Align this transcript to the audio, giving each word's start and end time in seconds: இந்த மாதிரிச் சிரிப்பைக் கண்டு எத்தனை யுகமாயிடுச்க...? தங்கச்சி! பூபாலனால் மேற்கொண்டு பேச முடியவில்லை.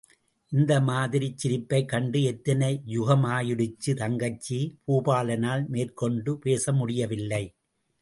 இந்த 0.51 0.73
மாதிரிச் 0.81 1.37
சிரிப்பைக் 1.37 1.89
கண்டு 1.89 2.21
எத்தனை 2.23 2.71
யுகமாயிடுச்க...? 2.95 3.95
தங்கச்சி! 4.01 4.59
பூபாலனால் 4.85 5.65
மேற்கொண்டு 5.67 6.33
பேச 6.39 6.73
முடியவில்லை. 6.73 7.43